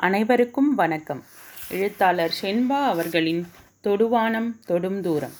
[0.00, 1.22] அனைவருக்கும் வணக்கம்.
[1.70, 3.46] எழுத்தாளர் ஷென்பா அவர்களின்
[3.84, 5.32] தொடுவானம் தொடும் தூரம்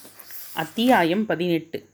[0.54, 1.88] அத்தியாயம் பதினெட்டு.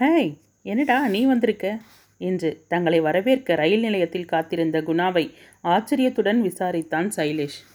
[0.00, 1.78] ஹேய் என்னடா நீ வந்திருக்க?
[2.18, 5.32] என்று தங்களை வரவேற்க ரயில் நிலையத்தில் காத்திருந்த குணாவை
[5.62, 7.66] ஆச்சரியத்துடன் விசாரித்தான் சைலேஷ்.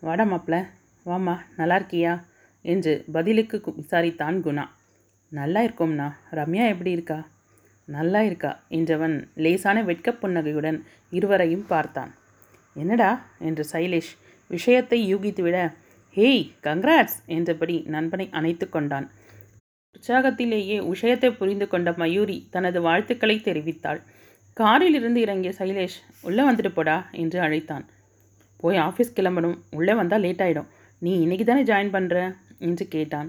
[0.00, 0.66] வாடா மாப்ள
[1.06, 2.24] வாமா நல்லா இருக்கியா
[2.62, 4.68] என்று பதிலுக்கு கு- விசாரித்தான் குணா.
[5.28, 7.28] நல்லா இருக்கோம்னா ரம்யா எப்படி இருக்கா?
[7.84, 12.14] நல்லா இருக்கா என்றவன் லேசான வெட்கப் புன்னகையுடன் இருவரையும் பார்த்தான்.
[12.78, 13.10] என்னடா
[13.48, 14.12] என்று சைலேஷ்
[14.50, 15.58] விஷயத்தை யூகித்துவிட
[16.16, 17.16] ஹேய் கங்க்ராட்ஸ்!
[17.36, 19.06] என்றபடி நண்பனை அணைத்து கொண்டான்.
[19.96, 24.00] உற்சாகத்திலேயே விஷயத்தை புரிந்து கொண்ட மயூரி தனது வாழ்த்துக்களை தெரிவித்தாள்.
[24.56, 27.84] காரில் இருந்து இறங்கிய சைலேஷ் உள்ளே வந்துட்டு போடா என்று அழைத்தான்.
[28.62, 29.58] போய் ஆஃபீஸ் கிளம்பணும்.
[29.78, 30.70] உள்ளே வந்தால் லேட் ஆகிடும்
[31.02, 32.16] நீ இன்னைக்கு தானே ஜாயின் பண்ணுற
[32.68, 33.28] என்று கேட்டான்.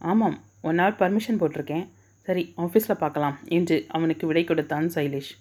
[0.00, 0.36] ஆமாம்
[0.68, 1.86] ஒன் ஹவர் பர்மிஷன் போட்டிருக்கேன்.
[2.28, 5.32] சரி ஆஃபீஸில் பார்க்கலாம் என்று அவனுக்கு விடை கொடுத்தான் சைலேஷ்.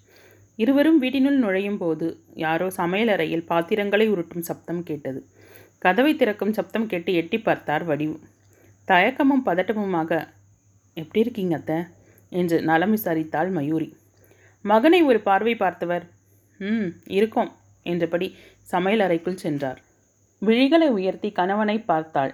[0.57, 5.19] இருவரும் வீட்டினுள் நுழையும் போது யாரோ சமையலறையில் பாத்திரங்களை உருட்டும் சப்தம் கேட்டது.
[5.79, 8.17] கதவை திறக்கும் சப்தம் கேட்டு எட்டி பார்த்தார் வடிவு.
[8.87, 10.11] தயக்கமும் பதட்டமுமாக
[10.93, 11.73] எப்படி இருக்கீங்க அத்த?
[12.31, 13.89] என்று நலம் விசாரித்தாள் மயூரி.
[14.61, 16.05] மகனை ஒரு பார்வை பார்த்தவர்.
[16.59, 17.51] ம் இருக்கோம்
[17.83, 18.27] என்றபடி
[18.71, 19.79] சமையலறைக்குள் சென்றார்.
[20.41, 22.33] விழிகளை உயர்த்தி கணவனை பார்த்தாள்.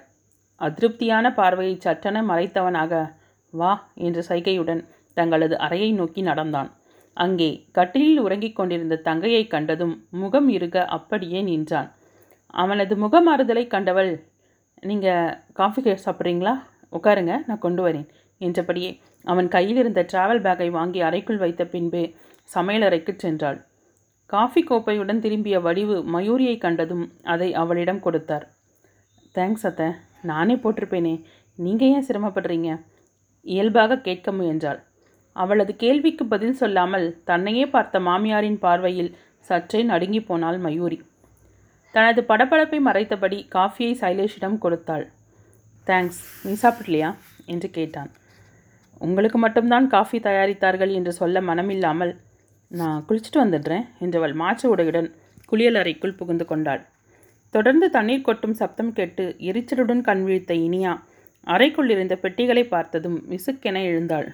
[0.62, 2.94] அதிருப்தியான பார்வையை சட்டென மறைத்தவனாக
[3.54, 4.82] வா என்ற சைகையுடன்
[5.14, 6.70] தங்களது அறையை நோக்கி நடந்தான்.
[7.14, 11.96] அங்கே கட்டிலில் உறங்கிக் கொண்டிருந்த தங்கையை கண்டதும் முகம் இருக அப்படியே நின்றான்.
[12.46, 14.24] அவனது முகமாறுதலை கண்டவள்
[14.82, 16.60] நீங்கள் காஃபி கே- சாப்பிட்றீங்களா?
[16.92, 22.16] உட்காருங்க நான் கொண்டு வரேன் என்றபடியே அவன் கையில் இருந்த டிராவல் பேக்கை வாங்கி அறைக்குள் வைத்த பின்பே
[22.56, 23.66] சமையலறைக்கு சென்றாள்.
[24.26, 28.50] காஃபி கோப்பையுடன் திரும்பிய வடிவு மயூரியை கண்டதும் அதை அவளிடம் கொடுத்தார்.
[29.36, 31.24] தேங்க்ஸ் அத்தை நானே போட்டிருப்பேனே
[31.56, 32.86] நீங்கள் ஏன் சிரமப்படுறீங்க?
[33.42, 34.84] இயல்பாக கேட்க முயன்றாள்.
[35.36, 39.12] அவளது கேள்விக்கு பதில் சொல்லாமல் தன்னையே பார்த்த மாமியாரின் பார்வையில்
[39.50, 41.00] சற்றே நடுங்கி போனாள் மயூரி.
[41.94, 45.06] தனது படபடப்பை மறைத்தபடி காஃபியை சைலேஷிடம் கொடுத்தாள்.
[45.88, 47.10] தேங்க்ஸ் நீ சாப்பிட்லையா?
[47.46, 48.12] என்று கேட்டான்.
[48.98, 52.14] உங்களுக்கு மட்டும்தான் காஃபி தயாரித்தார்கள் என்று சொல்ல மனமில்லாமல்
[52.72, 55.10] நான் குளிச்சுட்டு வந்துடுறேன் என்றவள் மாற்று உடையுடன்
[55.46, 56.82] குளியல் அறைக்குள் புகுந்து கொண்டாள்.
[57.54, 60.94] தொடர்ந்து தண்ணீர் கொட்டும் சப்தம் கேட்டு எரிச்சலுடன் கண் விழித்த இனியா
[61.48, 64.28] அறைக்குள் இருந்த பெட்டிகளை பார்த்ததும் விசுக்கென எழுந்தாள்.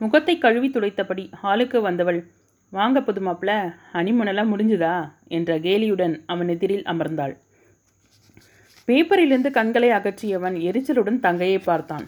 [0.00, 2.18] முகத்தை கழுவி துடைத்தபடி ஹாலுக்கு வந்தவள்
[2.72, 3.50] வாங்க புது மாப்பிள
[3.94, 4.94] ஹனிமூனெல்லாம் முடிஞ்சுதா?
[5.28, 7.34] என்ற கேலியுடன் அவன் எதிரில் அமர்ந்தாள்.
[8.88, 12.06] பேப்பரிலிருந்து கண்களை அகற்றியவன் எரிச்சலுடன் தங்கையை பார்த்தான்.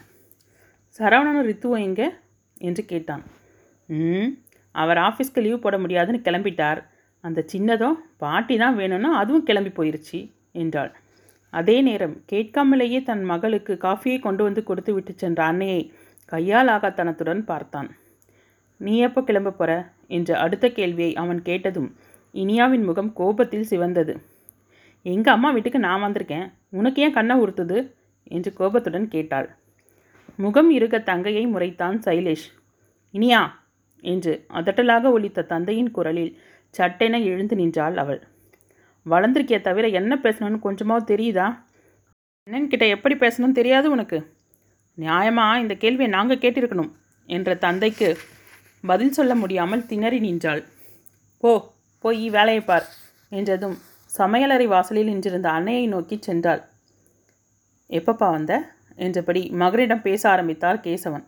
[0.99, 2.03] சரவணனும் ரித்துவும் எங்க?
[2.56, 3.25] என்று கேட்டான்.
[3.89, 4.31] ம்
[4.75, 6.81] அவர் ஆஃபீஸ்க்கு லீவ் போட முடியாதுன்னு கிளம்பிட்டார்.
[7.25, 10.19] அந்த சின்னதும் பாட்டி தான் வேணும்னா அதுவும் கிளம்பி போயிருச்சு
[10.62, 10.93] என்றாள்.
[11.53, 15.83] அதே நேரம் கேட்காமலேயே தன் மகளுக்கு காஃபியை கொண்டு வந்து கொடுத்து விட்டு சென்ற அன்னையை
[16.31, 17.89] கையால் ஆகாத்தனத்துடன் பார்த்தான்.
[18.81, 19.71] நீ எப்போ கிளம்ப போற?
[20.09, 21.89] என்ற அடுத்த கேள்வியை அவன் கேட்டதும்
[22.35, 24.15] இனியாவின் முகம் கோபத்தில் சிவந்தது.
[25.07, 26.47] எங்கள் அம்மா வீட்டுக்கு நான் வந்திருக்கேன்.
[26.71, 27.79] உனக்கு ஏன் கண்ணை உறுத்துது?
[28.27, 29.49] என்று கோபத்துடன் கேட்டாள்.
[30.37, 32.47] முகம் இருக தங்கையை முறைத்தான் சைலேஷ்.
[33.15, 33.41] இனியா!
[34.05, 36.33] என்று அதட்டலாக ஒலித்த தந்தையின் குரலில்
[36.75, 38.21] சட்டென எழுந்து நின்றாள் அவள்.
[39.07, 41.47] வளர்ந்திருக்கிய தவிர என்ன பேசணும்னு கொஞ்சமாவது தெரியுதா?
[42.47, 44.19] அண்ணன்கிட்ட எப்படி பேசணும்னு தெரியாது உனக்கு.
[45.03, 46.91] நியாயமா இந்த கேள்வியை நாங்கள் கேட்டிருக்கணும்
[47.28, 48.09] என்ற தந்தைக்கு
[48.84, 50.62] பதில் சொல்ல முடியாமல் திணறி நின்றாள்.
[51.43, 51.50] போ
[52.05, 52.87] போய் வேலையை பார்
[53.33, 53.77] என்றதும்
[54.11, 56.62] சமையலறை வாசலில் நின்றிருந்த அன்னையை நோக்கி சென்றாள்.
[57.91, 58.53] எப்பப்பா வந்த?
[58.99, 61.25] என்றபடி மகனிடம் பேச ஆரம்பித்தார் கேசவன்.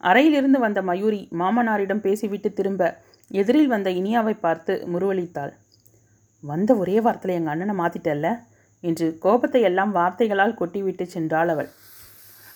[0.00, 2.82] அறையிலிருந்து வந்த மயூரி மாமனாரிடம் பேசிவிட்டு திரும்ப
[3.30, 5.52] எதிரில் வந்த இனியாவை பார்த்து முருவளித்தாள்
[6.44, 8.28] வந்த ஒரே வார்த்தையில் எங்கள் அண்ணனை மாத்திட்டல்ல?
[8.84, 11.70] என்று கோபத்தை எல்லாம் வார்த்தைகளால் கொட்டிவிட்டு சென்றாள் அவள்.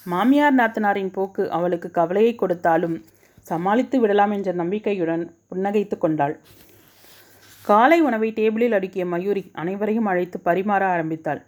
[0.07, 2.97] மாமியார் நாத்தனாரின் போக்கு அவளுக்கு கவலையை கொடுத்தாலும்
[3.51, 6.35] சமாளித்து விடலாம் என்ற நம்பிக்கையுடன் புன்னகைத்து கொண்டாள்.
[7.65, 11.41] காலை உணவை டேபிளில் அடுக்கிய மயூரி அனைவரையும் அழைத்து பரிமாற ஆரம்பித்தாள்.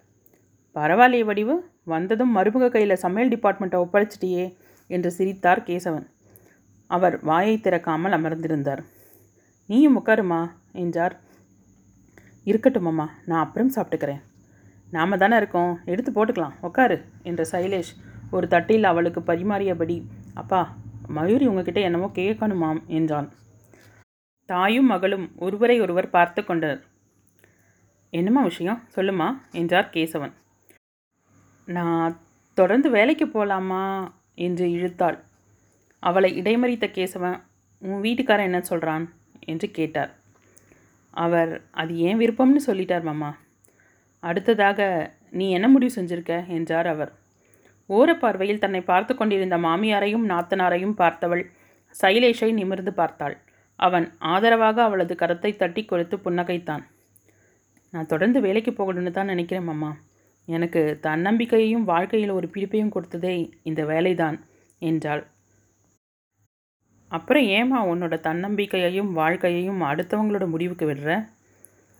[0.77, 1.55] பரவாயில்லையே வடிவு
[1.93, 4.45] வந்ததும் மருமக கையில் சமையல் டிபார்ட்மெண்ட்டை ஒப்படைச்சிட்டியே
[4.91, 6.07] என்று சிரித்தார் கேசவன்.
[6.91, 8.83] அவர் வாயை திறக்காமல் அமர்ந்திருந்தார்.
[9.69, 10.41] நீயும் உட்காருமா
[10.73, 11.15] என்றார்.
[12.45, 14.23] இருக்கட்டும் அம்மா நான் அப்புறம் சாப்பிட்டுக்கிறேன்.
[14.91, 17.93] நாம தானே இருக்கோம் எடுத்து போட்டுக்கலாம் உட்காரு என்ற சைலேஷ்.
[18.31, 20.03] ஒரு தட்டில் அவளுக்கு பரிமாறியபடி
[20.35, 20.77] அப்பா
[21.07, 23.33] மயூரி உங்ககிட்ட என்னமோ கேட்கணுமாம் என்றான்.
[24.47, 26.85] தாயும் மகளும் ஒருவரை ஒருவர் பார்த்து கொண்டனர்.
[28.11, 28.83] என்னம்மா விஷயம்?
[28.97, 30.33] சொல்லுமா என்றார் கேசவன்.
[31.67, 32.21] நான்
[32.55, 35.19] தொடர்ந்து வேலைக்கு போகலாமா என்று இழுத்தாள்.
[35.99, 37.41] அவளை இடைமறித்த கேசவன்
[37.79, 40.15] உன் வீட்டுக்காரன் என்ன சொல்கிறான் என்று கேட்டார்.
[41.11, 43.37] அவர் அது ஏன் விருப்பம்னு சொல்லிட்டார் மாமா.
[44.21, 46.47] அடுத்ததாக நீ என்ன முடிவு செஞ்சுருக்க?
[46.49, 47.13] என்றார் அவர்.
[47.89, 51.45] ஓரப்பார்வையில் தன்னை பார்த்து கொண்டிருந்த மாமியாரையும் நாத்தனாரையும் பார்த்தவள்
[52.03, 53.37] சைலேஷை நிமிர்ந்து பார்த்தாள்.
[53.77, 56.83] அவன் ஆதரவாக அவளது கரத்தை தட்டி கொடுத்து புன்னகைத்தான்.
[57.91, 59.91] நான் தொடர்ந்து வேலைக்கு போகணும்னு தான் நினைக்கிறேன் அம்மா
[60.49, 64.37] எனக்கு தன்னம்பிக்கையையும் வாழ்க்கையில் ஒரு பிடிப்பையும் கொடுத்ததே இந்த வேலைதான்
[64.79, 65.23] என்றாள்.
[67.09, 71.29] அப்புறம் ஏம்மா உன்னோட தன்னம்பிக்கையையும் வாழ்க்கையையும் அடுத்தவங்களோட முடிவுக்கு விடுற?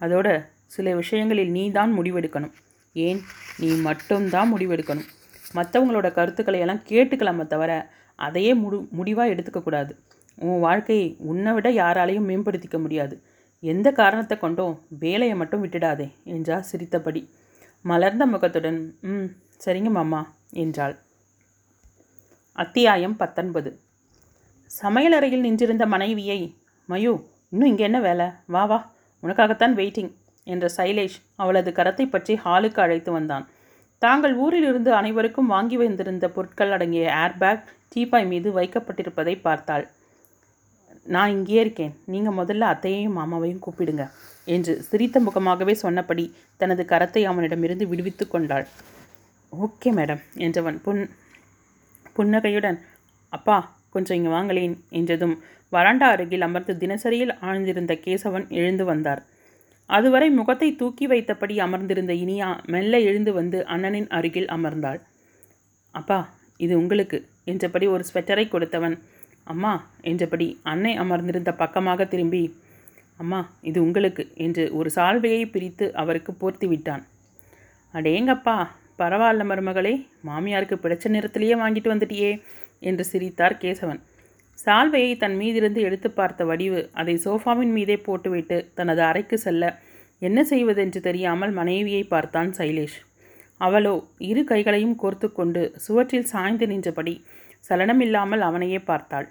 [0.01, 0.29] அதோட
[0.67, 2.55] சில விஷயங்களில் நீ தான் முடிவெடுக்கணும்.
[2.93, 3.21] ஏன்?
[3.59, 5.09] நீ மட்டும்தான் முடிவெடுக்கணும்.
[5.55, 7.73] மற்றவங்களோட கருத்துக்களை எல்லாம் கேட்டுக்கலாமே தவிர
[8.19, 9.93] அதையே முடி முடிவாக எடுத்துக்கக்கூடாது.
[10.39, 13.15] உன் வாழ்க்கையை உன்னை விட யாராலையும் மேம்படுத்திக்க முடியாது.
[13.63, 14.75] எந்த காரணத்தை கொண்டும்
[15.05, 17.23] வேலையை மட்டும் விட்டுடாதே என்றார் சிரித்தபடி.
[17.85, 18.81] மலர்ந்த முகத்துடன்
[19.13, 19.29] ம்
[19.65, 20.21] சரிங்க மாமா
[20.63, 20.95] என்றாள்.
[22.59, 23.71] அத்தியாயம் பத்தொன்பது.
[24.71, 26.41] சமையலறையில் நின்றிருந்த மனைவியை
[26.89, 27.13] மயு
[27.53, 28.27] இன்னும் இங்கே என்ன வேலை?
[28.55, 28.79] வா வா
[29.23, 30.13] உனக்காகத்தான் வெயிட்டிங்
[30.47, 33.45] என்ற சைலேஷ் அவளது கரத்தை பற்றி ஹாலுக்கு அழைத்து வந்தான்.
[34.05, 39.85] தாங்கள் ஊரிலிருந்து அனைவருக்கும் வாங்கி வந்திருந்த பொருட்கள் அடங்கிய ஏர்பேக் டீப்பாய் மீது வைக்கப்பட்டிருப்பதை பார்த்தாள்.
[41.15, 41.95] நான் இங்கே இருக்கேன்.
[42.13, 44.05] நீங்கள் முதல்ல அத்தையையும் மாமாவையும் கூப்பிடுங்க
[44.47, 46.25] என்று சிரித்த முகமாகவே சொன்னபடி
[46.61, 48.67] தனது கரத்தை அவனிடமிருந்து விடுவித்து கொண்டாள்.
[49.53, 51.03] ஓகே மேடம் என்றவன் புன்
[52.17, 52.79] புன்னகையுடன்
[53.33, 53.57] அப்பா
[53.95, 55.37] கொஞ்சம் இங்கே வாங்களேன் என்றதும்
[55.73, 59.23] வராண்டா அருகில் அமர்ந்து தினசரியில் ஆழ்ந்திருந்த கேசவன் எழுந்து வந்தார்.
[59.97, 65.01] அதுவரை முகத்தை தூக்கி வைத்தபடி அமர்ந்திருந்த இனியா மெல்ல எழுந்து வந்து அண்ணனின் அருகில் அமர்ந்தாள்.
[65.95, 66.19] அப்பா
[66.61, 67.19] இது உங்களுக்கு
[67.53, 68.97] என்றபடி ஒரு ஸ்வெட்டரை கொடுத்தவன்.
[69.53, 69.73] அம்மா
[70.11, 72.43] என்றபடி அன்னை அமர்ந்திருந்த பக்கமாக திரும்பி
[73.21, 77.03] அம்மா இது உங்களுக்கு என்று ஒரு சால்வையை பிரித்து அவருக்கு போர்த்தி விட்டான்.
[77.95, 78.57] அடேங்கப்பா
[79.01, 79.95] பரவாயில்ல மருமகளே
[80.29, 82.33] மாமியாருக்கு பிடிச்ச நிறத்திலேயே வாங்கிட்டு வந்துட்டியே
[82.89, 84.01] என்று சிரித்தார் கேசவன்.
[84.59, 89.65] சால்வையை தன் மீதிருந்து எடுத்து பார்த்த வடிவு அதை சோஃபாவின் மீதே போட்டுவிட்டு தனது அறைக்கு செல்ல
[90.23, 92.99] என்ன செய்வதென்று தெரியாமல் மனைவியை பார்த்தான் சைலேஷ்.
[93.61, 93.95] அவளோ
[94.29, 97.15] இரு கைகளையும் கோர்த்து கொண்டு சுவற்றில் சாய்ந்து நின்றபடி
[97.69, 99.27] சலனமில்லாமல் அவனையே பார்த்தாள்.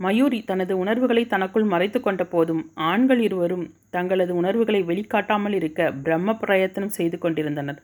[0.00, 6.96] மயூரி தனது உணர்வுகளை தனக்குள் மறைத்து கொண்ட போதும் ஆண்கள் இருவரும் தங்களது உணர்வுகளை வெளிக்காட்டாமல் இருக்க பிரம்ம பிரயத்தனம்
[6.98, 7.78] செய்து கொண்டிருந்தனர்.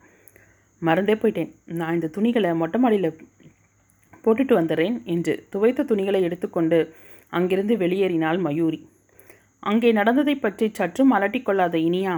[0.81, 1.51] மறந்தே போயிட்டேன்.
[1.79, 3.09] நான் இந்த துணிகளை மொட்டை மாடியில்
[4.23, 6.79] போட்டுட்டு வந்துடுறேன் என்று துவைத்த துணிகளை எடுத்துக்கொண்டு
[7.33, 8.79] அங்கிருந்து வெளியேறினாள் மயூரி.
[9.63, 12.13] அங்கே நடந்ததை பற்றி சற்றும் அலட்டிக்கொள்ளாத இனியா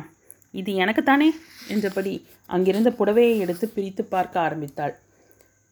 [0.54, 1.30] இது எனக்குத்தானே?
[1.68, 2.13] என்றபடி
[2.50, 4.94] அங்கிருந்த புடவையை எடுத்து பிரித்து பார்க்க ஆரம்பித்தாள்.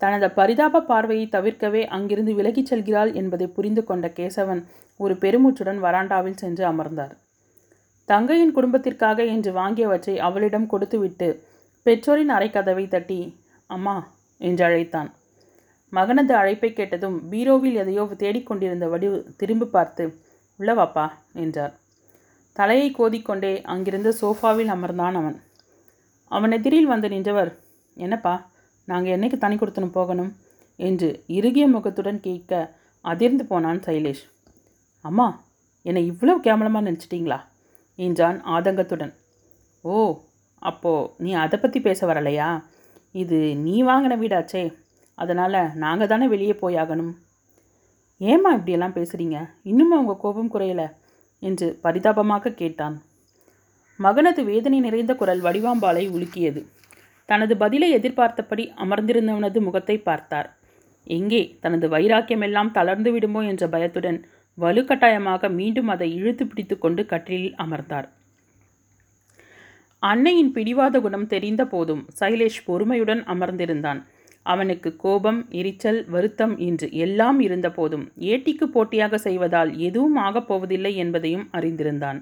[0.01, 4.61] தனது பரிதாப பார்வையை தவிர்க்கவே அங்கிருந்து விலகிச் செல்கிறாள் என்பதை புரிந்து கொண்ட கேசவன்
[4.99, 7.13] ஒரு பெருமூச்சுடன் வராண்டாவில் சென்று அமர்ந்தார்.
[8.07, 11.27] தங்கையின் குடும்பத்திற்காக என்று வாங்கியவற்றை அவளிடம் கொடுத்துவிட்டு
[11.85, 13.19] பெற்றோரின் அறைக்கதவை தட்டி
[13.69, 13.95] அம்மா
[14.41, 15.09] என்று அழைத்தான்
[15.93, 20.03] மகனது அழைப்பை கேட்டதும் பீரோவில் எதையோ தேடிக்கொண்டிருந்த வடிவு திரும்பி பார்த்து
[20.59, 21.73] உள்ளவாப்பா என்றார்.
[22.55, 25.37] தலையை கோதிக்கொண்டே அங்கிருந்த சோஃபாவில் அமர்ந்தான் அவன்.
[26.31, 27.51] அவன் எதிரில் வந்து நின்றவர்
[27.97, 28.33] என்னப்பா
[28.87, 30.31] நாங்கள் என்னைக்கு தனி கொடுத்தனும் போகணும்?
[30.79, 32.51] என்று இறுகிய முகத்துடன் கேட்க
[33.05, 34.23] அதிர்ந்து போனான் சைலேஷ்.
[35.05, 35.27] அம்மா
[35.85, 37.39] என்னை இவ்வளோ கேவலமாக நினச்சிட்டிங்களா?
[37.99, 39.13] என்றான் ஆதங்கத்துடன்.
[39.83, 39.95] ஓ
[40.61, 42.49] அப்போ நீ அதை பற்றி பேச வரலையா?
[43.15, 44.63] இது நீ வாங்கின வீடாச்சே
[45.17, 47.13] அதனால் நாங்கள் தானே வெளியே போயாகணும்
[48.21, 50.83] ஏம்மா இப்படியெல்லாம் பேசுகிறீங்க இன்னுமா உங்கள் கோபம் குறையல?
[51.39, 52.95] என்று பரிதாபமாக கேட்டான்.
[53.99, 56.61] மகனது வேதனை நிறைந்த குரல் வடிவாம்பாலை உலுக்கியது.
[57.25, 60.49] தனது பதிலை எதிர்பார்த்தபடி அமர்ந்திருந்தவனது முகத்தை பார்த்தார்.
[61.07, 64.19] எங்கே தனது வைராக்கியமெல்லாம் தளர்ந்து விடுமோ என்ற பயத்துடன்
[64.57, 68.07] வலுக்கட்டாயமாக மீண்டும் அதை இழுத்து பிடித்து கொண்டு கட்டிலில் அமர்ந்தார்.
[69.99, 74.01] அன்னையின் பிடிவாத குணம் தெரிந்த போதும் சைலேஷ் பொறுமையுடன் அமர்ந்திருந்தான்.
[74.43, 82.19] அவனுக்கு கோபம் எரிச்சல் வருத்தம் என்று எல்லாம் இருந்தபோதும் ஏட்டிக்கு போட்டியாக செய்வதால் எதுவும் ஆகப் போவதில்லை என்பதையும் அறிந்திருந்தான்.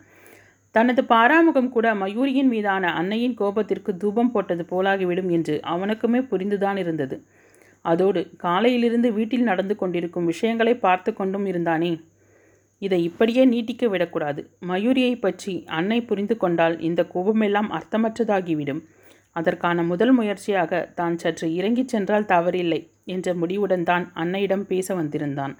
[0.71, 7.23] தனது பாராமுகம் கூட மயூரியின் மீதான அன்னையின் கோபத்திற்கு தூபம் போட்டது போலாகிவிடும் என்று அவனுக்குமே புரிந்துதான் இருந்தது.
[7.81, 12.01] அதோடு காலையிலிருந்து வீட்டில் நடந்து கொண்டிருக்கும் விஷயங்களை பார்த்து கொண்டும் இருந்தானே.
[12.79, 14.49] இதை இப்படியே நீட்டிக்க விடக்கூடாது.
[14.67, 18.81] மயூரியை பற்றி அன்னை புரிந்து கொண்டால் இந்த கோபமெல்லாம் அர்த்தமற்றதாகிவிடும்.
[19.35, 25.53] அதற்கான முதல் முயற்சியாக தான் சற்று இறங்கிச் சென்றால் தவறில்லை என்ற முடிவுடன் தான் அன்னையிடம் பேச வந்திருந்தான்.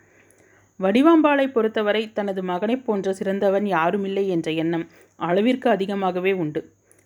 [0.79, 4.85] வடிவாம்பாளை பொறுத்தவரை தனது மகனைப் போன்ற சிறந்தவன் யாருமில்லை என்ற எண்ணம்
[5.19, 6.61] அளவிற்கு அதிகமாகவே உண்டு.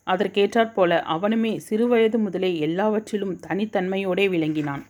[0.08, 4.84] அதற்கேற்றாற்போல அவனுமே சிறுவயது முதலே எல்லாவற்றிலும் தனித்தன்மையோடே விளங்கினான்.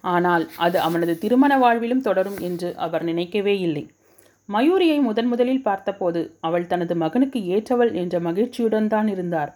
[0.00, 3.84] ஆனால் அது அவனது திருமண வாழ்விலும் தொடரும் என்று அவர் நினைக்கவே இல்லை.
[4.48, 9.52] மயூரியை முதன் முதலில் பார்த்தபோது அவள் தனது மகனுக்கு ஏற்றவள் என்ற மகிழ்ச்சியுடன் தான் இருந்தார்.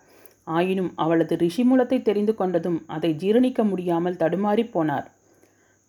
[0.57, 5.07] ஆயினும் அவளது ரிஷிமூலத்தை தெரிந்து கொண்டதும் அதை ஜீரணிக்க முடியாமல் தடுமாறி போனார்.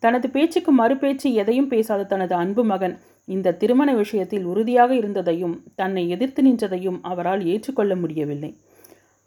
[0.03, 2.95] தனது பேச்சுக்கு மறுபேச்சு எதையும் பேசாத தனது அன்பு மகன்
[3.27, 8.51] இந்த திருமண விஷயத்தில் உறுதியாக இருந்ததையும் தன்னை எதிர்த்து நின்றதையும் அவரால் ஏற்றுக்கொள்ள முடியவில்லை.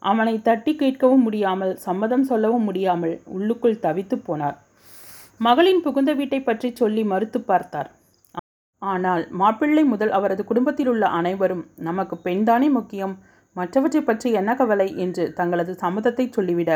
[0.03, 4.57] அவனை தட்டி கேட்கவும் முடியாமல் சம்மதம் சொல்லவும் முடியாமல் உள்ளுக்குள் தவித்து போனார்.
[5.41, 7.91] மகளின் புகுந்த வீட்டை பற்றி சொல்லி மறுத்து பார்த்தார்.
[8.83, 13.15] ஆனால் மாப்பிள்ளை முதல் அவரது குடும்பத்தில் உள்ள அனைவரும் நமக்கு பெண்தானே முக்கியம்.
[13.57, 16.71] மற்றவற்றை பற்றி என்ன கவலை என்று தங்களது சம்மதத்தை சொல்லிவிட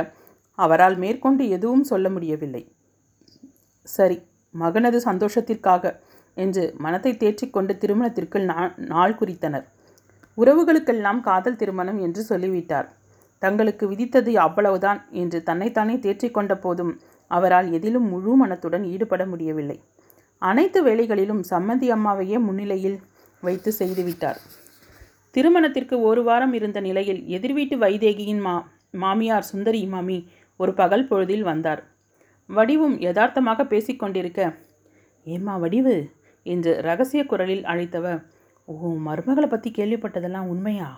[0.58, 2.62] அவரால் மேற்கொண்டு எதுவும் சொல்ல முடியவில்லை.
[3.86, 4.18] சரி
[4.54, 5.84] மகனது சந்தோஷத்திற்காக
[6.36, 8.38] என்று மனத்தை தேற்றிக்கொண்டு திருமணத்திற்கு
[8.92, 9.66] நாள் குறித்தனர்.
[10.38, 12.88] உறவுகளுக்கெல்லாம் காதல் திருமணம் என்று சொல்லிவிட்டார்.
[13.42, 16.92] தங்களுக்கு விதித்தது அவ்வளவுதான் என்று தன்னைத்தானே தேற்றிக்கொண்ட போதும்
[17.30, 19.78] அவரால் எதிலும் முழு மனத்துடன் ஈடுபட முடியவில்லை.
[20.42, 22.98] அனைத்து வேலைகளிலும் சம்மந்தி அம்மாவையே முன்னிலையில்
[23.42, 24.40] வைத்து செய்துவிட்டார்.
[25.36, 28.54] திருமணத்திற்கு ஒரு வாரம் இருந்த நிலையில் எதிர்வீட்டு வைதேகியின் மா
[28.94, 30.16] மாமியார் சுந்தரி மாமி
[30.60, 31.82] ஒரு பகல் பொழுதில் வந்தார்.
[32.48, 34.40] வடிவும் யதார்த்தமாக பேசிக்கொண்டிருக்க
[35.26, 35.94] ஏம்மா வடிவு
[36.46, 38.20] என்று ரகசிய குரலில் அழைத்தவர்
[38.68, 40.88] ஓ மருமகளை பற்றி கேள்விப்பட்டதெல்லாம் உண்மையா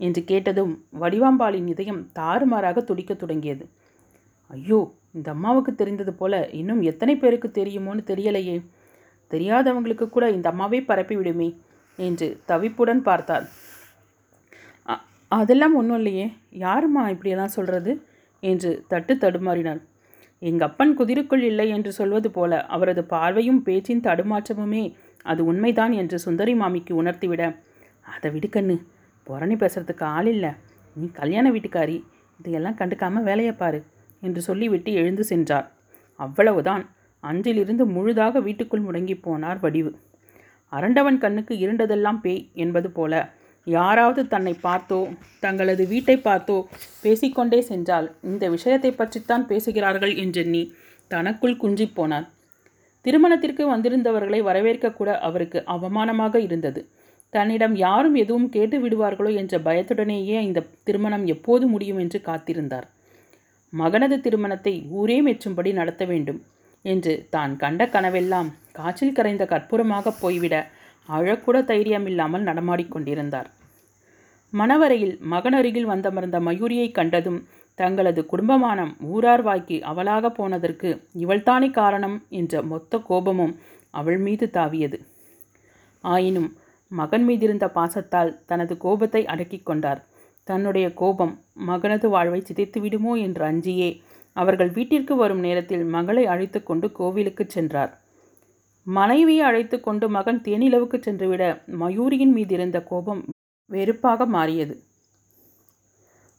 [0.00, 3.64] என்று கேட்டதும் வடிவாம்பாளின் இதயம் தாறுமாறாக துடிக்கத் தொடங்கியது.
[4.50, 4.80] ஐயோ
[5.14, 8.56] இந்த அம்மாவுக்கு தெரிந்தது போல இன்னும் எத்தனை பேருக்கு தெரியுமோன்னு தெரியலையே.
[9.30, 11.50] தெரியாதவங்களுக்கு கூட இந்த அம்மாவே பரப்பிவிடுமே
[11.98, 13.46] என்று தவிப்புடன் பார்த்தார்
[15.38, 16.26] அதெல்லாம் ஒன்றும் இல்லையே.
[16.58, 17.92] யாருமா இப்படியெல்லாம் சொல்கிறது
[18.42, 19.80] என்று தட்டு தடுமாறினார்
[20.42, 24.84] எங்கள் அப்பன் குதிருக்குள் இல்லை என்று சொல்வது போல அவரது பார்வையும் பேச்சின் தடுமாற்றமுமே
[25.22, 27.42] அது உண்மைதான் என்று சுந்தரி மாமிக்கு உணர்த்திவிட
[28.06, 28.76] அதை விடுக்கண்ணு
[29.26, 30.50] புறணி பேசுறதுக்கு ஆள் இல்லை.
[30.96, 31.96] நீ கல்யாண வீட்டுக்காரி.
[32.40, 33.80] இதையெல்லாம் கண்டுக்காமல் வேலையை பாரு.
[34.22, 35.66] என்று சொல்லிவிட்டு எழுந்து சென்றார்.
[36.20, 36.84] அவ்வளவுதான்.
[37.24, 39.90] அன்றிலிருந்து முழுதாக வீட்டுக்குள் முடங்கி போனார் வடிவு.
[40.72, 43.12] அரண்டவன் கண்ணுக்கு இருண்டதெல்லாம் பேய் என்பது போல
[43.66, 44.98] யாராவது தன்னை பார்த்தோ
[45.40, 46.56] தங்களது வீட்டை பார்த்தோ
[47.02, 50.62] பேசிக்கொண்டே சென்றால் இந்த விஷயத்தை பற்றித்தான் பேசுகிறார்கள் என்றெண்ணி
[51.10, 52.26] தனக்குள் குஞ்சிப்போனார்
[53.04, 56.80] திருமணத்திற்கு வந்திருந்தவர்களை வரவேற்கக்கூட அவருக்கு அவமானமாக இருந்தது.
[57.32, 62.86] தன்னிடம் யாரும் எதுவும் கேட்டு விடுவார்களோ என்ற பயத்துடனேயே இந்த திருமணம் எப்போது முடியும் என்று காத்திருந்தார்.
[63.72, 66.40] மகனது திருமணத்தை ஊரே மெச்சும்படி நடத்த வேண்டும்
[66.84, 70.56] என்று தான் கண்ட கனவெல்லாம் காய்ச்சல் கரைந்த கற்பூரமாக போய்விட
[71.08, 73.48] அழக்கூட தைரியமில்லாமல் நடமாடிக்கொண்டிருந்தார்
[74.52, 77.40] மணவரையில் மகனருகில் வந்தமர்ந்த மயூரியை கண்டதும்
[77.78, 83.54] தங்களது குடும்பமானம் ஊரார் வாய்க்கு அவளாக போனதற்கு இவள்தானே காரணம் என்ற மொத்த கோபமும்
[83.90, 84.98] அவள் மீது தாவியது.
[86.04, 86.48] ஆயினும்
[86.90, 90.00] மகன் மீதிருந்த பாசத்தால் தனது கோபத்தை அடக்கிக் கொண்டார்.
[90.44, 91.34] தன்னுடைய கோபம்
[91.66, 93.90] மகனது வாழ்வை சிதைத்து விடுமோ என்று அஞ்சியே
[94.36, 97.92] அவர்கள் வீட்டிற்கு வரும் நேரத்தில் மகளை அழைத்து கொண்டு கோவிலுக்கு சென்றார்.
[98.86, 101.44] மனைவியை அழைத்து கொண்டு மகன் தேனிலவுக்கு சென்றுவிட
[101.80, 103.22] மயூரியின் மீது இருந்த கோபம்
[103.70, 104.74] வெறுப்பாக மாறியது.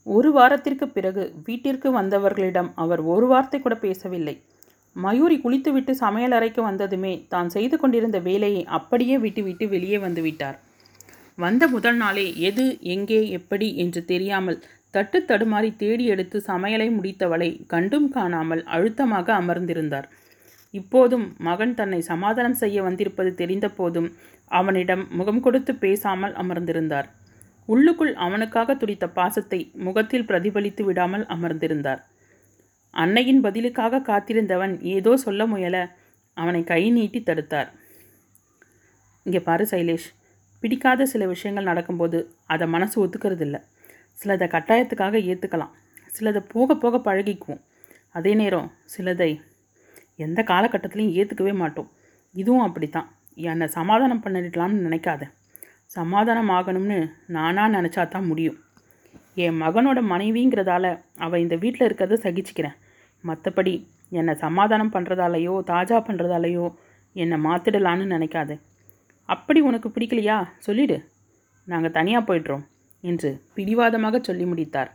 [0.07, 4.35] ஒரு வாரத்திற்கு பிறகு வீட்டிற்கு வந்தவர்களிடம் அவர் ஒரு வார்த்தை கூட பேசவில்லை.
[4.95, 10.57] மயூரி குளித்துவிட்டு சமையல் அறைக்கு வந்ததுமே தான் செய்து கொண்டிருந்த வேலையை அப்படியே விட்டுவிட்டு வெளியே வந்து விட்டார்.
[11.37, 14.61] வந்த முதல் நாளே எது எங்கே எப்படி என்று தெரியாமல்
[14.91, 20.07] தட்டு தடுமாறி தேடி எடுத்து சமையலை முடித்தவளை கண்டும் காணாமல் அழுத்தமாக அமர்ந்திருந்தார்.
[20.73, 24.09] இப்போதும் மகன் தன்னை சமாதானம் செய்ய வந்திருப்பது தெரிந்த போதும்
[24.51, 27.07] அவனிடம் முகம் கொடுத்து பேசாமல் அமர்ந்திருந்தார்.
[27.69, 32.01] உள்ளுக்குள் அவனுக்காக துடித்த பாசத்தை முகத்தில் பிரதிபலித்து விடாமல் அமர்ந்திருந்தார்.
[32.93, 35.77] அன்னையின் பதிலுக்காக காத்திருந்தவன் ஏதோ சொல்ல முயல
[36.37, 37.69] அவனை கை நீட்டி தடுத்தார்.
[39.25, 40.07] இங்கே பாரு சைலேஷ்
[40.63, 43.57] பிடிக்காத சில விஷயங்கள் நடக்கும்போது அதை மனசு ஒத்துக்கிறதில்ல.
[44.17, 45.73] சிலதை கட்டாயத்துக்காக ஏற்றுக்கலாம்
[46.17, 47.61] சிலதை போக போக பழகிக்குவோம்.
[48.15, 49.31] அதே நேரம் சிலதை
[50.25, 51.89] எந்த காலகட்டத்திலையும் ஏற்றுக்கவே மாட்டோம்.
[52.35, 53.09] இதுவும் அப்படி தான்
[53.49, 55.23] என்னை சமாதானம் பண்ணிடலாம்னு நினைக்காத.
[55.97, 56.97] சமாதானம் ஆகணும்னு
[57.35, 58.57] நானாக நினச்சா தான் முடியும்.
[59.45, 60.85] என் மகனோட மனைவிங்கிறதால
[61.25, 62.77] அவள் இந்த வீட்டில் இருக்கிறத சகிச்சுக்கிறேன்.
[63.23, 63.73] மற்றபடி
[64.19, 66.65] என்னை சமாதானம் பண்ணுறதாலையோ தாஜா பண்ணுறதாலையோ
[67.15, 68.51] என்னை மாற்றிடலான்னு நினைக்காத.
[69.29, 70.37] அப்படி உனக்கு பிடிக்கலையா?
[70.65, 70.97] சொல்லிடு.
[71.67, 72.65] நாங்கள் தனியாக போய்ட்றோம்
[73.03, 74.91] என்று பிடிவாதமாக சொல்லி முடித்தார்.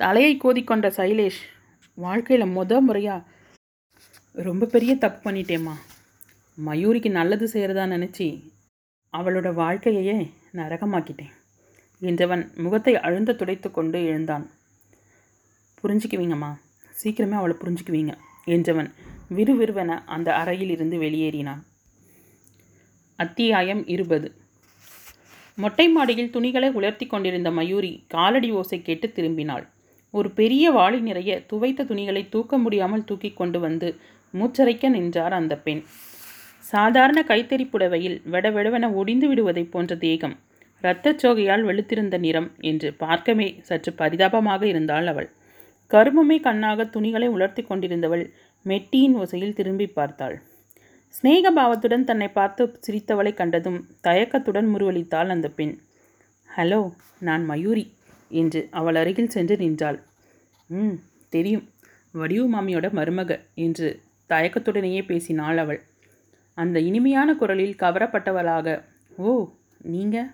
[0.00, 1.40] தலையை கோதிக்கொண்ட சைலேஷ்
[1.98, 3.26] வாழ்க்கையில் முத முறையாக
[4.46, 5.72] ரொம்ப பெரிய தப்பு பண்ணிட்டேம்மா.
[6.58, 8.26] மயூரிக்கு நல்லது செய்கிறதா நினச்சி
[9.14, 11.32] அவளோட வாழ்க்கையையே நரகமாக்கிட்டேன்.
[12.02, 14.50] என்றவன் முகத்தை அழுந்த துடைத்து கொண்டு எழுந்தான்.
[15.82, 16.50] புரிஞ்சுக்குவீங்கம்மா.
[17.04, 18.12] சீக்கிரமே அவளை புரிஞ்சுக்குவீங்க
[18.46, 18.90] என்றவன்
[19.36, 21.62] விறுவிறுவென அந்த அறையில் இருந்து வெளியேறினான்.
[23.16, 24.30] அத்தியாயம் இருபது.
[25.54, 29.66] மொட்டை மாடியில் துணிகளை உலர்த்தி கொண்டிருந்த மயூரி காலடி ஓசை கேட்டு திரும்பினாள்.
[30.10, 34.00] ஒரு பெரிய வாளி நிறைய துவைத்த துணிகளை தூக்க முடியாமல் தூக்கி கொண்டு வந்து
[34.34, 35.82] மூச்சரைக்க நின்றார் அந்த பெண்.
[36.64, 40.36] சாதாரண கைத்தறி புடவையில் வெடவெடவென ஒடிந்து விடுவதைப் போன்ற தேகம்
[40.84, 45.28] இரத்தச் சோகையால் வெளுத்திருந்த நிறம் என்று பார்க்கவே சற்று பரிதாபமாக இருந்தாள் அவள்.
[45.90, 48.24] கருமமே கண்ணாக துணிகளை உலர்த்தி கொண்டிருந்தவள்
[48.66, 50.36] மெட்டியின் ஓசையில் திரும்பி பார்த்தாள்.
[51.14, 55.74] சிநேக பாவத்துடன் தன்னை பார்த்து சிரித்தவளை கண்டதும் தயக்கத்துடன் முருவளித்தாள் அந்த பெண்.
[56.48, 56.80] ஹலோ
[57.18, 57.84] நான் மயூரி
[58.30, 59.98] என்று அவள் அருகில் சென்று நின்றாள்.
[60.70, 60.96] ம்
[61.28, 61.64] தெரியும்.
[62.14, 63.88] வடிவு மாமியோட மருமக என்று
[64.30, 65.80] தயக்கத்துடனேயே பேசினாள் அவள்.
[66.54, 68.68] அந்த இனிமையான குரலில் கவரப்பட்டவளாக
[69.18, 69.32] ஓ
[69.78, 70.30] நீங்கள்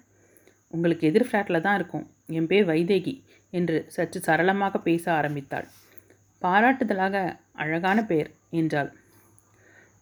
[0.72, 2.06] உங்களுக்கு எதிர் ஃப்ளாட்டில் தான் இருக்கும்.
[2.26, 3.14] என் பேர் வைதேகி
[3.52, 5.66] என்று சற்று சரளமாக பேச ஆரம்பித்தாள்.
[6.42, 7.16] பாராட்டுதலாக
[7.52, 8.90] அழகான பேர் என்றாள்.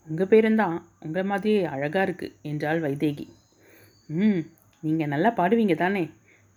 [0.09, 3.27] உங்கள் பேருந்தான் உங்கள் மாதிரியே அழகாக இருக்குது என்றாள் வைதேகி.
[4.09, 4.43] ம்
[4.83, 6.05] நீங்கள் நல்லா பாடுவீங்க தானே?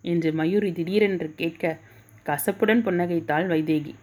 [0.03, 1.77] என்று மயூரி திடீரென்று கேட்க
[2.25, 3.93] கசப்புடன் புன்னகைத்தாள் வைதேகி.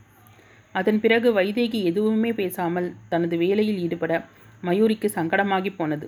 [0.75, 4.13] அதன் பிறகு வைதேகி எதுவுமே பேசாமல் தனது வேலையில் ஈடுபட
[4.63, 6.07] மயூரிக்கு சங்கடமாகி போனது.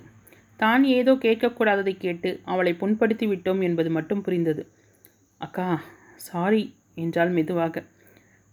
[0.59, 4.63] தான் ஏதோ கேட்கக்கூடாததை கேட்டு அவளை புண்படுத்தி விட்டோம் என்பது மட்டும் புரிந்தது.
[5.41, 5.67] அக்கா
[6.27, 6.63] சாரி
[6.95, 7.83] என்றால் மெதுவாக.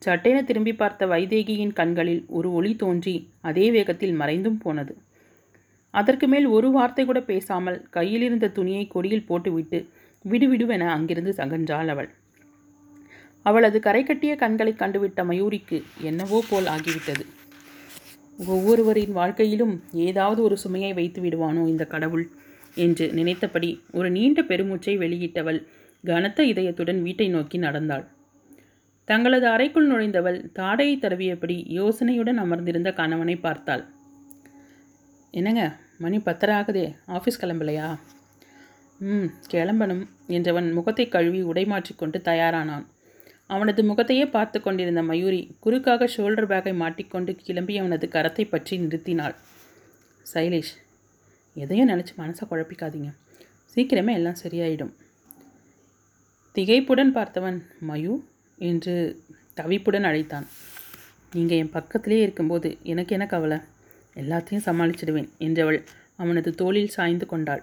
[0.03, 4.95] சட்டென திரும்பி பார்த்த வைதேகியின் கண்களில் ஒரு ஒளி தோன்றி அதே வேகத்தில் மறைந்தும் போனது.
[5.95, 9.79] அதற்கு மேல் ஒரு வார்த்தை கூட பேசாமல் கையிலிருந்த துணியை கொடியில் போட்டுவிட்டு
[10.25, 12.11] விடுவிடுவென அங்கிருந்து சகன்றாள் அவள்.
[13.47, 17.25] அவளது கரை கட்டிய கண்களை கண்டுவிட்ட மயூரிக்கு என்னவோ போல் ஆகிவிட்டது.
[18.47, 19.75] ஒவ்வொருவரின் வாழ்க்கையிலும்
[20.07, 22.25] ஏதாவது ஒரு சுமையை வைத்து விடுவானோ இந்த கடவுள்?
[22.77, 25.61] என்று நினைத்தபடி ஒரு நீண்ட பெருமூச்சை வெளியிட்டவள்
[26.05, 28.05] கனத்த இதயத்துடன் வீட்டை நோக்கி நடந்தாள்.
[29.09, 33.85] தங்களது அறைக்குள் நுழைந்தவள் தாடையை தடவியபடி யோசனையுடன் அமர்ந்திருந்த கணவனை பார்த்தாள்.
[35.35, 35.63] என்னங்க
[35.99, 37.89] மணி பத்தரை ஆகுதே ஆஃபீஸ் கிளம்பலையா?
[39.01, 42.87] ம் கிளம்பணும் என்றவன் முகத்தை கழுவி உடை மாற்றிக்கொண்டு தயாரானான்.
[43.53, 49.35] அவனது முகத்தையே பார்த்து கொண்டிருந்த மயூரி குறுக்காக ஷோல்டர் பேக்கை மாட்டிக்கொண்டு கிளம்பி அவனது கரத்தை பற்றி நிறுத்தினாள்.
[50.27, 50.75] சைலேஷ்
[51.57, 53.11] எதையும் நினச்சி மனசை குழப்பிக்காதீங்க.
[53.73, 54.93] சீக்கிரமே எல்லாம் சரியாயிடும்.
[56.55, 58.15] திகைப்புடன் பார்த்தவன் மயூ?
[58.59, 58.95] என்று
[59.57, 60.47] தவிப்புடன் அழைத்தான்.
[61.33, 63.59] நீங்கள் என் பக்கத்திலே இருக்கும்போது எனக்கு என்ன கவலை?
[64.17, 65.81] எல்லாத்தையும் சமாளிச்சிடுவேன் என்றவள்
[66.17, 67.63] அவனது தோளில் சாய்ந்து கொண்டாள்.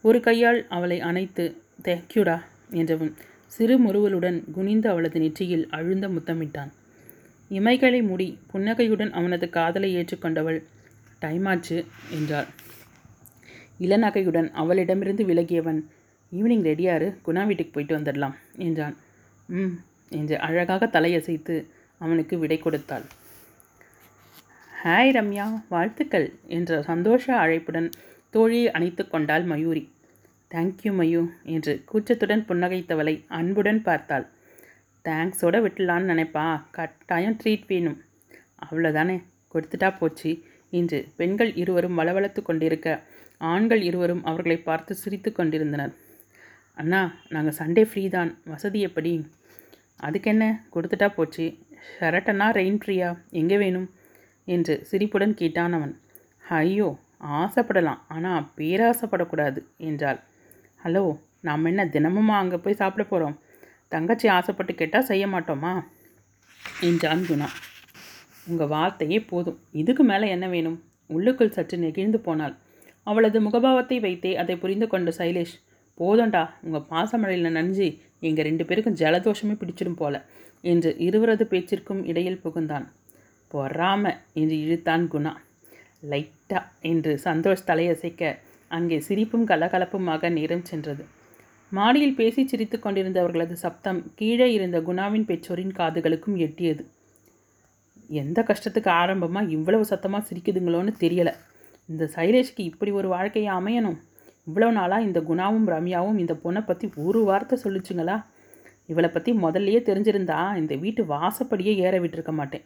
[0.00, 1.44] ஒரு கையால் அவளை அணைத்து
[1.84, 2.36] தேங்க்யூடா
[2.72, 3.12] என்றவன்
[3.52, 6.70] சிறு முறுவலுடன் குனிந்து அவளது நெற்றியில் அழுந்த முத்தமிட்டான்.
[7.50, 10.58] இமைகளை மூடி புன்னகையுடன் அவனது காதலை ஏற்றுக்கொண்டவள்
[11.22, 11.78] டைமாச்சு
[12.10, 12.48] என்றாள்.
[13.80, 15.80] இளநகையுடன் அவளிடமிருந்து விலகியவன்
[16.32, 18.96] ஈவினிங் ரெடியாரு குணா வீட்டுக்கு போயிட்டு வந்துடலாம் என்றான்.
[19.48, 19.74] ம்
[20.08, 21.56] என்று அழகாக தலையசைத்து
[22.00, 23.06] அவனுக்கு விடை கொடுத்தாள்.
[24.72, 27.88] ஹாய் ரம்யா வாழ்த்துக்கள் என்ற சந்தோஷ அழைப்புடன்
[28.34, 29.82] தோழியை அணைத்து கொண்டாள் மயூரி.
[30.50, 31.22] தேங்க்யூ மயூ
[31.54, 34.26] என்று கூச்சத்துடன் புன்னகைத்தவளை அன்புடன் பார்த்தாள்.
[35.04, 36.44] தேங்க்ஸோட விட்டுலான்னு நினைப்பா?
[36.70, 37.98] கட்டாயம் ட்ரீட் வேணும்.
[38.64, 39.16] அவ்வளோதானே
[39.54, 40.30] கொடுத்துட்டா போச்சு
[40.72, 42.88] என்று பெண்கள் இருவரும் வளவளத்து கொண்டிருக்க
[43.40, 45.92] ஆண்கள் இருவரும் அவர்களை பார்த்து சிரித்து கொண்டிருந்தனர்.
[46.76, 47.00] அண்ணா
[47.34, 48.30] நாங்கள் சண்டே ஃப்ரீ தான்.
[48.44, 49.12] வசதி எப்படி?
[50.06, 51.46] அதுக்கு என்ன கொடுத்துட்டா போச்சு.
[51.92, 53.88] ஷரட்டனா ரெயின் ஃப்ரீயா எங்கே வேணும்?
[54.48, 55.94] என்று சிரிப்புடன் கேட்டான் அவன்.
[56.60, 56.88] ஐயோ
[57.40, 58.02] ஆசைப்படலாம்.
[58.08, 60.20] ஆனால் பேராசைப்படக்கூடாது என்றாள்.
[60.80, 61.02] ஹலோ
[61.40, 63.34] நாம் என்ன தினமுமா அங்கே போய் சாப்பிட போகிறோம்
[63.88, 65.72] தங்கச்சி ஆசைப்பட்டு கேட்டால் செய்ய மாட்டோமா?
[66.80, 67.48] என்றான் குணா
[68.46, 69.58] உங்கள் வார்த்தையே போதும்.
[69.72, 70.78] இதுக்கு மேலே என்ன வேணும்?
[71.10, 72.54] உள்ளுக்குள் சற்று நெகிழ்ந்து போனாள்.
[73.02, 75.56] அவளது முகபாவத்தை வைத்தே அதை புரிந்து கொண்ட சைலேஷ்
[75.98, 77.88] போதண்டா உங்கள் பாசமழையில் நனைஞ்சு
[78.20, 80.24] எங்கள் ரெண்டு பேருக்கும் ஜலதோஷமே பிடிச்சிடும் போல
[80.64, 82.86] என்று இருவரது பேச்சிற்கும் இடையில் புகுந்தான்.
[83.50, 85.34] பொறாம என்று இழுத்தான் குணா.
[86.10, 88.22] லைட்டா என்று சந்தோஷ் தலையசைக்க
[88.76, 91.02] அங்கே சிரிப்பும் கலகலப்புமாக நேரம் சென்றது.
[91.72, 96.82] மாடியில் பேசி சிரித்து கொண்டிருந்தவர்களது சப்தம் கீழே இருந்த குணாவின் பெற்றோரின் காதுகளுக்கும் எட்டியது.
[98.22, 101.34] எந்த கஷ்டத்துக்கு ஆரம்பமாக இவ்வளவு சத்தமாக சிரிக்குதுங்களோன்னு தெரியலை.
[101.88, 103.98] இந்த சைலேஷ்க்கு இப்படி ஒரு வாழ்க்கையை அமையணும்.
[104.48, 108.16] இவ்வளோ நாளாக இந்த குணாவும் ரம்யாவும் இந்த பொண்ணை பற்றி ஒரு வார்த்தை சொல்லிச்சுங்களா?
[108.92, 112.64] இவளை பற்றி முதல்லையே தெரிஞ்சிருந்தா இந்த வீட்டு வாசப்படியே ஏற விட்டுருக்க மாட்டேன்.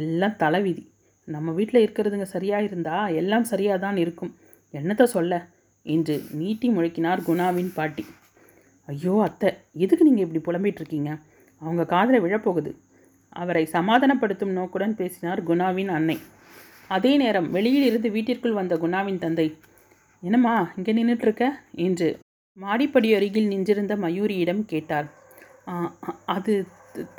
[0.00, 0.84] எல்லாம் தலைவிதி.
[1.28, 4.32] நம்ம வீட்டில் இருக்கிறதுங்க சரியாக இருந்தால் எல்லாம் சரியாக தான் இருக்கும்.
[4.74, 5.32] என்னத்தை சொல்ல?
[5.86, 8.04] என்று நீட்டி முழக்கினார் குணாவின் பாட்டி.
[8.88, 9.50] ஐயோ அத்தை
[9.84, 11.10] எதுக்கு நீங்கள் இப்படி புலம்பிகிட்ருக்கீங்க
[11.62, 12.70] அவங்க காதில் விழப்போகுது.
[13.36, 16.16] அவரை சமாதானப்படுத்தும் நோக்குடன் பேசினார் குணாவின் அன்னை.
[16.90, 19.46] அதே நேரம் வெளியில் இருந்து வீட்டிற்குள் வந்த குணாவின் தந்தை
[20.22, 21.44] என்னம்மா இங்கே நின்றுட்டுருக்க
[21.86, 22.08] என்று
[22.56, 25.06] மாடிப்படி அருகில் நின்றிருந்த மயூரியிடம் கேட்டார்.
[26.34, 26.54] அது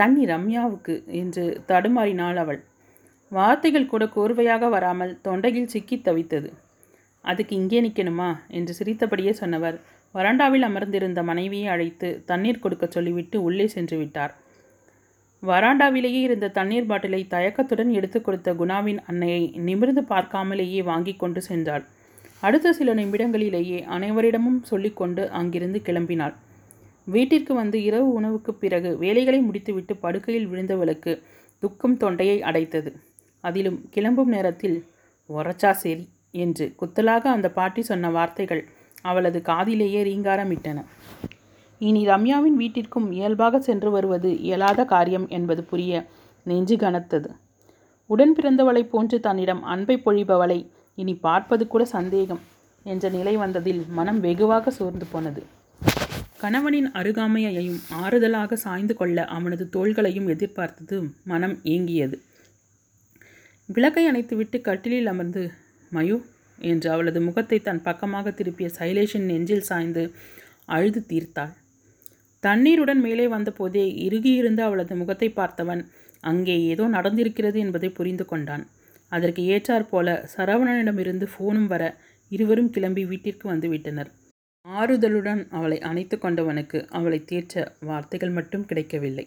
[0.01, 2.59] தண்ணி ரம்யாவுக்கு என்று தடுமாறினாள் அவள்.
[3.31, 6.49] வார்த்தைகள் கூட கோர்வையாக வராமல் தொண்டையில் சிக்கி தவித்தது.
[7.23, 8.37] அதுக்கு இங்கே நிற்கணுமா?
[8.47, 9.81] என்று சிரித்தபடியே சொன்னவர்.
[10.15, 14.33] வராண்டாவில் அமர்ந்திருந்த மனைவியை அழைத்து தண்ணீர் கொடுக்க சொல்லிவிட்டு உள்ளே சென்று விட்டார்.
[15.43, 21.83] வராண்டாவிலேயே இருந்த தண்ணீர் பாட்டிலை தயக்கத்துடன் எடுத்து கொடுத்த குணாவின் அன்னையை நிமிர்ந்து பார்க்காமலேயே வாங்கி கொண்டு சென்றாள்.
[22.39, 26.35] அடுத்த சில நிமிடங்களிலேயே அனைவரிடமும் சொல்லிக்கொண்டு அங்கிருந்து கிளம்பினாள்.
[27.03, 31.21] வீட்டிற்கு வந்து இரவு உணவுக்கு பிறகு வேலைகளை முடித்துவிட்டு படுக்கையில் விழுந்தவளுக்கு
[31.59, 32.91] துக்கம் தொண்டையை அடைத்தது.
[33.41, 34.77] அதிலும் கிளம்பும் நேரத்தில்
[35.29, 38.67] ஒரச்சா சரி என்று குத்தலாக அந்த பாட்டி சொன்ன வார்த்தைகள்
[39.01, 40.85] அவளது காதிலேயே ரீங்காரமிட்டன.
[41.79, 46.05] இனி ரம்யாவின் வீட்டிற்கும் இயல்பாக சென்று வருவது இயலாத காரியம் என்பது புரிய
[46.43, 47.29] நெஞ்சு கனத்தது.
[48.05, 52.41] உடன் பிறந்தவளைப் போன்று தன்னிடம் அன்பை பொழிபவளை இனி பார்ப்பது கூட சந்தேகம்
[52.83, 55.43] என்ற நிலை வந்ததில் மனம் வெகுவாக சோர்ந்து போனது.
[56.37, 62.17] கணவனின் அருகாமையையும் ஆறுதலாக சாய்ந்து கொள்ள அவனது தோள்களையும் எதிர்பார்த்தது மனம் ஏங்கியது.
[63.65, 65.43] விளக்கை அணைத்துவிட்டு கட்டிலில் அமர்ந்து
[65.95, 66.17] மயு
[66.59, 70.03] என்று அவளது முகத்தை தன் பக்கமாக திருப்பிய சைலேஷின் நெஞ்சில் சாய்ந்து
[70.75, 71.53] அழுது தீர்த்தாள்.
[72.43, 75.81] தண்ணீருடன் மேலே வந்தபோதே இறுகியிருந்த அவளது முகத்தை பார்த்தவன்
[76.23, 78.63] அங்கே ஏதோ நடந்திருக்கிறது என்பதை புரிந்து கொண்டான்.
[79.11, 81.83] அதற்கு ஏற்றாற்போல சரவணனிடமிருந்து ஃபோனும் வர
[82.31, 84.11] இருவரும் கிளம்பி வீட்டிற்கு வந்துவிட்டனர்
[84.65, 89.25] ஆறுதலுடன் அவளை அணைத்து கொண்டவனுக்கு அவளை தேற்ற வார்த்தைகள் மட்டும் கிடைக்கவில்லை.